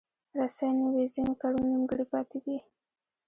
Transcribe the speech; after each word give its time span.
رسۍ 0.37 0.69
نه 0.79 0.85
وي، 0.93 1.05
ځینې 1.13 1.33
کارونه 1.41 1.67
نیمګړي 1.71 2.05
پاتېږي. 2.13 2.57